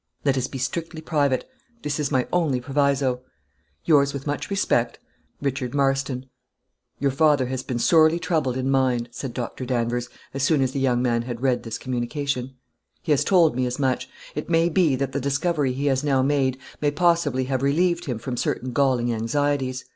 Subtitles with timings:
[0.25, 1.47] Let us be strictly private;
[1.83, 3.21] this is my only proviso.
[3.85, 4.97] "Yours with much respect,
[5.43, 6.25] "Richard Marston"
[6.97, 10.79] "Your father has been sorely troubled in mind," said Doctor Danvers, as soon as the
[10.79, 12.55] young man had read this communication;
[13.03, 16.23] "he has told me as much; it may be that the discovery he has now
[16.23, 19.85] made may possibly have relieved him from certain galling anxieties.